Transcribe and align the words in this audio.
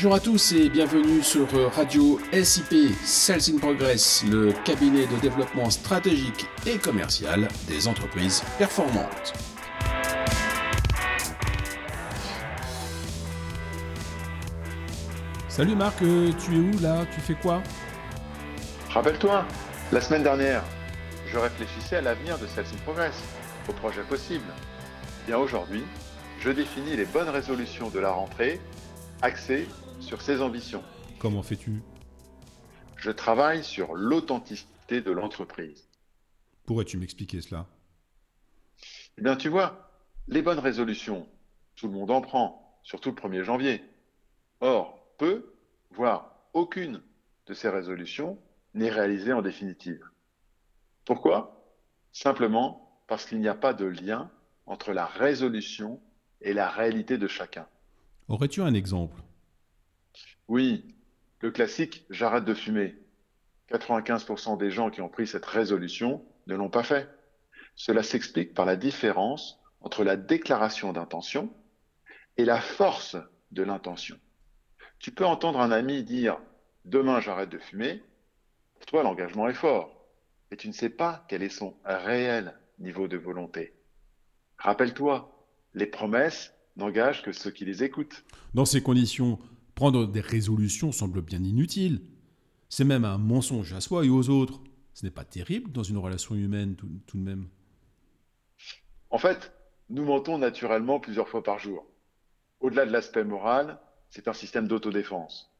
Bonjour 0.00 0.14
à 0.14 0.20
tous 0.20 0.52
et 0.52 0.70
bienvenue 0.70 1.22
sur 1.22 1.46
Radio 1.74 2.18
SIP 2.32 2.74
Sales 3.04 3.54
in 3.54 3.58
Progress, 3.58 4.24
le 4.26 4.50
cabinet 4.64 5.06
de 5.06 5.20
développement 5.20 5.68
stratégique 5.68 6.46
et 6.64 6.78
commercial 6.78 7.48
des 7.68 7.86
entreprises 7.86 8.42
performantes. 8.56 9.34
Salut 15.50 15.76
Marc, 15.76 16.00
euh, 16.00 16.32
tu 16.42 16.54
es 16.54 16.60
où 16.60 16.80
là? 16.80 17.04
Tu 17.14 17.20
fais 17.20 17.34
quoi? 17.34 17.62
Rappelle-toi, 18.88 19.44
la 19.92 20.00
semaine 20.00 20.22
dernière, 20.22 20.64
je 21.26 21.36
réfléchissais 21.36 21.96
à 21.96 22.00
l'avenir 22.00 22.38
de 22.38 22.46
Sales 22.46 22.64
in 22.72 22.78
Progress, 22.84 23.22
au 23.68 23.74
projet 23.74 24.00
possible. 24.08 24.50
Bien 25.26 25.36
aujourd'hui, 25.36 25.84
je 26.40 26.48
définis 26.48 26.96
les 26.96 27.04
bonnes 27.04 27.28
résolutions 27.28 27.90
de 27.90 27.98
la 27.98 28.12
rentrée 28.12 28.62
axées 29.20 29.68
sur 30.00 30.20
ses 30.22 30.40
ambitions. 30.40 30.82
Comment 31.18 31.42
fais-tu? 31.42 31.82
Je 32.96 33.10
travaille 33.10 33.64
sur 33.64 33.94
l'authenticité 33.94 35.00
de 35.00 35.10
l'entreprise. 35.10 35.88
Pourrais-tu 36.66 36.96
m'expliquer 36.98 37.40
cela? 37.40 37.66
Eh 39.18 39.22
bien, 39.22 39.36
tu 39.36 39.48
vois, 39.48 39.90
les 40.28 40.42
bonnes 40.42 40.58
résolutions, 40.58 41.26
tout 41.76 41.86
le 41.86 41.94
monde 41.94 42.10
en 42.10 42.20
prend, 42.20 42.78
surtout 42.82 43.10
le 43.10 43.16
1er 43.16 43.42
janvier. 43.42 43.82
Or, 44.60 44.98
peu, 45.18 45.54
voire 45.90 46.36
aucune 46.52 47.02
de 47.46 47.54
ces 47.54 47.68
résolutions 47.68 48.38
n'est 48.74 48.90
réalisée 48.90 49.32
en 49.32 49.42
définitive. 49.42 50.04
Pourquoi? 51.04 51.64
Simplement 52.12 53.02
parce 53.06 53.26
qu'il 53.26 53.40
n'y 53.40 53.48
a 53.48 53.54
pas 53.54 53.74
de 53.74 53.86
lien 53.86 54.30
entre 54.66 54.92
la 54.92 55.06
résolution 55.06 56.00
et 56.40 56.52
la 56.52 56.68
réalité 56.70 57.18
de 57.18 57.26
chacun. 57.26 57.66
Aurais-tu 58.28 58.62
un 58.62 58.74
exemple? 58.74 59.20
Oui, 60.50 60.84
le 61.42 61.52
classique 61.52 62.04
j'arrête 62.10 62.44
de 62.44 62.54
fumer. 62.54 62.96
95% 63.70 64.58
des 64.58 64.72
gens 64.72 64.90
qui 64.90 65.00
ont 65.00 65.08
pris 65.08 65.28
cette 65.28 65.46
résolution 65.46 66.24
ne 66.48 66.56
l'ont 66.56 66.68
pas 66.68 66.82
fait. 66.82 67.08
Cela 67.76 68.02
s'explique 68.02 68.52
par 68.52 68.66
la 68.66 68.74
différence 68.74 69.60
entre 69.80 70.02
la 70.02 70.16
déclaration 70.16 70.92
d'intention 70.92 71.54
et 72.36 72.44
la 72.44 72.60
force 72.60 73.16
de 73.52 73.62
l'intention. 73.62 74.18
Tu 74.98 75.12
peux 75.12 75.24
entendre 75.24 75.60
un 75.60 75.70
ami 75.70 76.02
dire 76.02 76.40
demain 76.84 77.20
j'arrête 77.20 77.50
de 77.50 77.58
fumer. 77.58 78.02
Pour 78.74 78.86
toi, 78.86 79.02
l'engagement 79.04 79.48
est 79.48 79.54
fort, 79.54 80.04
mais 80.50 80.56
tu 80.56 80.66
ne 80.66 80.72
sais 80.72 80.90
pas 80.90 81.24
quel 81.28 81.44
est 81.44 81.48
son 81.48 81.76
réel 81.84 82.58
niveau 82.80 83.06
de 83.06 83.16
volonté. 83.16 83.72
Rappelle-toi, 84.58 85.32
les 85.74 85.86
promesses 85.86 86.52
n'engagent 86.74 87.22
que 87.22 87.30
ceux 87.30 87.52
qui 87.52 87.64
les 87.64 87.84
écoutent. 87.84 88.24
Dans 88.52 88.64
ces 88.64 88.82
conditions, 88.82 89.38
prendre 89.80 90.04
des 90.04 90.20
résolutions 90.20 90.92
semble 90.92 91.22
bien 91.22 91.42
inutile. 91.42 92.02
C'est 92.68 92.84
même 92.84 93.06
un 93.06 93.16
mensonge 93.16 93.72
à 93.72 93.80
soi 93.80 94.04
et 94.04 94.10
aux 94.10 94.28
autres. 94.28 94.60
Ce 94.92 95.06
n'est 95.06 95.10
pas 95.10 95.24
terrible 95.24 95.72
dans 95.72 95.82
une 95.82 95.96
relation 95.96 96.34
humaine 96.34 96.76
tout, 96.76 96.86
de 97.14 97.18
même. 97.18 97.48
En 99.08 99.16
fait, 99.16 99.54
nous 99.88 100.04
mentons 100.04 100.36
naturellement 100.36 101.00
plusieurs 101.00 101.30
fois 101.30 101.42
par 101.42 101.58
jour. 101.58 101.86
Au-delà 102.60 102.84
de 102.84 102.92
l'aspect 102.92 103.24
moral, 103.24 103.80
c'est 104.10 104.28
un 104.28 104.34
système 104.34 104.68
d'autodéfense. 104.68 105.50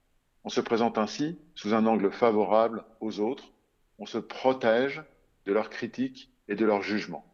On 0.45 0.51
se 0.51 0.61
présente 0.61 0.98
ainsi 0.98 1.39
sous 1.55 1.73
un 1.73 1.87
angle 1.87 2.13
favorable 2.13 2.85
aux 3.01 3.21
autres, 3.21 3.55
on 3.98 4.05
se 4.05 4.19
protège 4.19 5.03
de 5.47 5.53
leurs 5.55 5.71
critiques 5.71 6.31
et 6.47 6.57
de 6.57 6.67
leurs 6.67 6.83
jugements. 6.83 7.25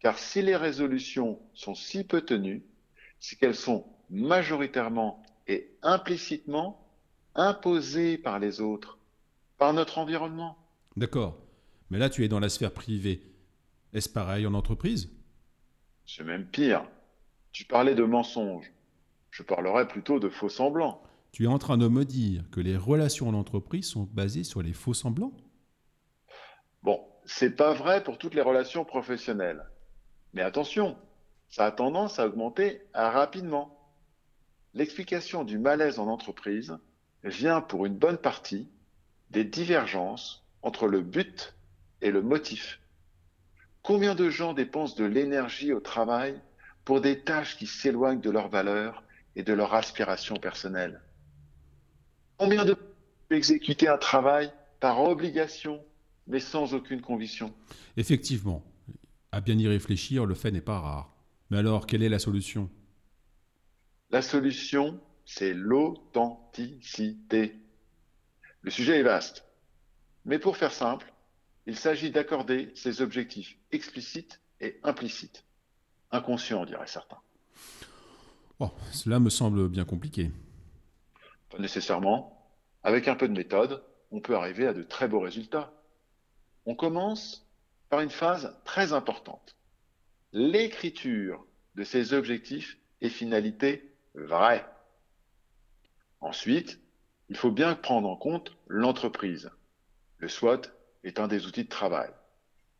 Car 0.00 0.18
si 0.18 0.42
les 0.42 0.56
résolutions 0.56 1.40
sont 1.54 1.74
si 1.74 2.04
peu 2.04 2.20
tenues, 2.20 2.66
c'est 3.18 3.36
qu'elles 3.36 3.54
sont 3.54 3.86
majoritairement 4.10 5.22
et 5.46 5.76
implicitement 5.82 6.86
imposées 7.34 8.18
par 8.18 8.38
les 8.38 8.60
autres, 8.60 8.98
par 9.58 9.72
notre 9.72 9.98
environnement. 9.98 10.56
D'accord. 10.96 11.38
Mais 11.90 11.98
là, 11.98 12.08
tu 12.08 12.24
es 12.24 12.28
dans 12.28 12.40
la 12.40 12.48
sphère 12.48 12.72
privée. 12.72 13.22
Est-ce 13.92 14.08
pareil 14.08 14.46
en 14.46 14.54
entreprise? 14.54 15.10
C'est 16.06 16.24
même 16.24 16.46
pire. 16.46 16.86
Tu 17.52 17.64
parlais 17.64 17.94
de 17.94 18.04
mensonges. 18.04 18.72
Je 19.30 19.42
parlerais 19.42 19.86
plutôt 19.86 20.18
de 20.18 20.28
faux 20.28 20.48
semblants. 20.48 21.02
Tu 21.32 21.44
es 21.44 21.48
en 21.48 21.58
train 21.58 21.76
de 21.76 21.88
me 21.88 22.04
dire 22.04 22.44
que 22.50 22.60
les 22.60 22.76
relations 22.76 23.28
en 23.28 23.34
entreprise 23.34 23.86
sont 23.86 24.04
basées 24.04 24.44
sur 24.44 24.62
les 24.62 24.72
faux 24.72 24.94
semblants? 24.94 25.32
Bon, 26.82 27.04
c'est 27.26 27.54
pas 27.56 27.74
vrai 27.74 28.02
pour 28.02 28.16
toutes 28.16 28.34
les 28.34 28.40
relations 28.40 28.84
professionnelles. 28.84 29.64
Mais 30.32 30.42
attention, 30.42 30.96
ça 31.48 31.66
a 31.66 31.70
tendance 31.72 32.18
à 32.18 32.26
augmenter 32.26 32.82
rapidement. 32.94 33.75
L'explication 34.76 35.42
du 35.42 35.58
malaise 35.58 35.98
en 35.98 36.06
entreprise 36.06 36.76
vient 37.24 37.62
pour 37.62 37.86
une 37.86 37.96
bonne 37.96 38.18
partie 38.18 38.68
des 39.30 39.42
divergences 39.42 40.44
entre 40.60 40.86
le 40.86 41.00
but 41.00 41.56
et 42.02 42.10
le 42.10 42.20
motif. 42.20 42.78
Combien 43.82 44.14
de 44.14 44.28
gens 44.28 44.52
dépensent 44.52 44.94
de 44.96 45.06
l'énergie 45.06 45.72
au 45.72 45.80
travail 45.80 46.38
pour 46.84 47.00
des 47.00 47.20
tâches 47.20 47.56
qui 47.56 47.66
s'éloignent 47.66 48.20
de 48.20 48.28
leurs 48.28 48.50
valeurs 48.50 49.02
et 49.34 49.42
de 49.42 49.54
leurs 49.54 49.72
aspirations 49.72 50.36
personnelles? 50.36 51.00
Combien 52.36 52.66
de 52.66 52.76
exécuter 53.30 53.88
un 53.88 53.96
travail 53.96 54.52
par 54.78 55.02
obligation, 55.02 55.82
mais 56.26 56.38
sans 56.38 56.74
aucune 56.74 57.00
conviction? 57.00 57.54
Effectivement, 57.96 58.62
à 59.32 59.40
bien 59.40 59.56
y 59.58 59.66
réfléchir, 59.68 60.26
le 60.26 60.34
fait 60.34 60.50
n'est 60.50 60.60
pas 60.60 60.80
rare. 60.80 61.16
Mais 61.48 61.56
alors, 61.56 61.86
quelle 61.86 62.02
est 62.02 62.10
la 62.10 62.18
solution? 62.18 62.68
La 64.10 64.22
solution, 64.22 65.00
c'est 65.24 65.52
l'authenticité. 65.52 67.58
Le 68.62 68.70
sujet 68.70 69.00
est 69.00 69.02
vaste. 69.02 69.44
Mais 70.24 70.38
pour 70.38 70.56
faire 70.56 70.72
simple, 70.72 71.12
il 71.66 71.76
s'agit 71.76 72.12
d'accorder 72.12 72.70
ces 72.74 73.02
objectifs 73.02 73.58
explicites 73.72 74.40
et 74.60 74.78
implicites. 74.84 75.44
Inconscients, 76.12 76.64
diraient 76.64 76.86
certains. 76.86 77.18
Oh, 78.60 78.70
cela 78.92 79.18
me 79.18 79.28
semble 79.28 79.68
bien 79.68 79.84
compliqué. 79.84 80.30
Pas 81.50 81.58
nécessairement. 81.58 82.32
Avec 82.84 83.08
un 83.08 83.16
peu 83.16 83.26
de 83.28 83.36
méthode, 83.36 83.82
on 84.12 84.20
peut 84.20 84.36
arriver 84.36 84.68
à 84.68 84.72
de 84.72 84.84
très 84.84 85.08
beaux 85.08 85.18
résultats. 85.20 85.72
On 86.64 86.76
commence 86.76 87.44
par 87.88 88.00
une 88.00 88.10
phase 88.10 88.56
très 88.64 88.92
importante. 88.92 89.56
L'écriture 90.32 91.44
de 91.74 91.82
ces 91.82 92.12
objectifs 92.12 92.78
et 93.00 93.08
finalités 93.08 93.95
vraies. 94.16 94.64
Ensuite, 96.20 96.80
il 97.28 97.36
faut 97.36 97.50
bien 97.50 97.74
prendre 97.74 98.08
en 98.08 98.16
compte 98.16 98.56
l'entreprise. 98.68 99.50
Le 100.18 100.28
SWOT 100.28 100.62
est 101.04 101.20
un 101.20 101.28
des 101.28 101.46
outils 101.46 101.64
de 101.64 101.68
travail. 101.68 102.10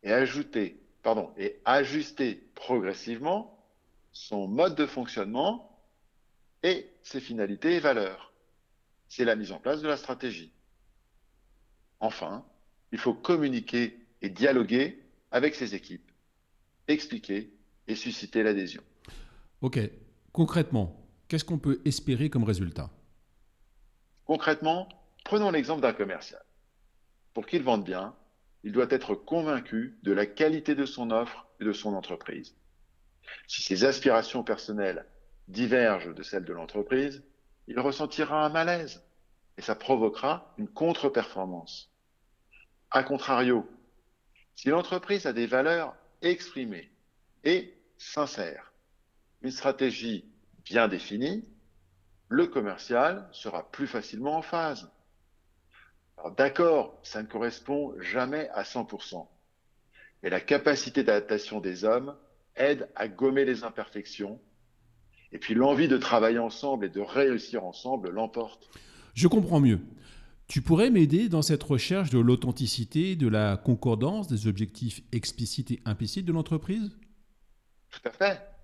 Et 0.03 0.11
ajouter, 0.11 0.81
pardon, 1.03 1.31
et 1.37 1.59
ajuster 1.65 2.35
progressivement 2.55 3.65
son 4.11 4.47
mode 4.47 4.75
de 4.75 4.85
fonctionnement 4.85 5.79
et 6.63 6.89
ses 7.03 7.19
finalités 7.19 7.75
et 7.75 7.79
valeurs. 7.79 8.33
C'est 9.09 9.25
la 9.25 9.35
mise 9.35 9.51
en 9.51 9.59
place 9.59 9.81
de 9.81 9.87
la 9.87 9.97
stratégie. 9.97 10.51
Enfin, 11.99 12.45
il 12.91 12.99
faut 12.99 13.13
communiquer 13.13 13.99
et 14.21 14.29
dialoguer 14.29 15.03
avec 15.31 15.55
ses 15.55 15.75
équipes, 15.75 16.11
expliquer 16.87 17.51
et 17.87 17.95
susciter 17.95 18.43
l'adhésion. 18.43 18.83
Ok, 19.61 19.79
concrètement, 20.31 21.06
qu'est-ce 21.27 21.45
qu'on 21.45 21.59
peut 21.59 21.81
espérer 21.85 22.29
comme 22.29 22.43
résultat? 22.43 22.89
Concrètement, 24.25 24.89
prenons 25.23 25.51
l'exemple 25.51 25.81
d'un 25.81 25.93
commercial. 25.93 26.41
Pour 27.33 27.45
qu'il 27.45 27.63
vende 27.63 27.83
bien, 27.83 28.15
il 28.63 28.71
doit 28.71 28.87
être 28.89 29.15
convaincu 29.15 29.97
de 30.03 30.11
la 30.11 30.25
qualité 30.25 30.75
de 30.75 30.85
son 30.85 31.11
offre 31.11 31.47
et 31.59 31.65
de 31.65 31.73
son 31.73 31.93
entreprise. 31.93 32.55
Si 33.47 33.61
ses 33.61 33.83
aspirations 33.85 34.43
personnelles 34.43 35.05
divergent 35.47 36.13
de 36.13 36.23
celles 36.23 36.45
de 36.45 36.53
l'entreprise, 36.53 37.23
il 37.67 37.79
ressentira 37.79 38.45
un 38.45 38.49
malaise 38.49 39.03
et 39.57 39.61
ça 39.61 39.75
provoquera 39.75 40.53
une 40.57 40.67
contre-performance. 40.67 41.91
A 42.91 43.03
contrario, 43.03 43.69
si 44.55 44.69
l'entreprise 44.69 45.25
a 45.25 45.33
des 45.33 45.47
valeurs 45.47 45.95
exprimées 46.21 46.91
et 47.43 47.73
sincères, 47.97 48.71
une 49.41 49.51
stratégie 49.51 50.25
bien 50.69 50.87
définie, 50.87 51.43
le 52.29 52.47
commercial 52.47 53.27
sera 53.31 53.71
plus 53.71 53.87
facilement 53.87 54.37
en 54.37 54.41
phase. 54.41 54.89
D'accord, 56.37 56.97
ça 57.03 57.21
ne 57.21 57.27
correspond 57.27 57.93
jamais 58.01 58.49
à 58.49 58.63
100%, 58.63 59.27
mais 60.23 60.29
la 60.29 60.41
capacité 60.41 61.03
d'adaptation 61.03 61.61
des 61.61 61.83
hommes 61.83 62.15
aide 62.55 62.89
à 62.95 63.07
gommer 63.07 63.45
les 63.45 63.63
imperfections, 63.63 64.39
et 65.31 65.37
puis 65.37 65.53
l'envie 65.53 65.87
de 65.87 65.97
travailler 65.97 66.39
ensemble 66.39 66.85
et 66.85 66.89
de 66.89 67.01
réussir 67.01 67.65
ensemble 67.65 68.09
l'emporte. 68.09 68.69
Je 69.13 69.27
comprends 69.27 69.59
mieux. 69.59 69.79
Tu 70.47 70.61
pourrais 70.61 70.89
m'aider 70.89 71.27
dans 71.27 71.41
cette 71.41 71.63
recherche 71.63 72.09
de 72.09 72.19
l'authenticité, 72.19 73.15
de 73.15 73.27
la 73.27 73.57
concordance 73.57 74.27
des 74.27 74.47
objectifs 74.47 75.01
explicites 75.11 75.71
et 75.71 75.81
implicites 75.85 76.25
de 76.25 76.31
l'entreprise? 76.31 76.97
Tout 77.91 77.99
à 78.05 78.11
fait. 78.11 78.56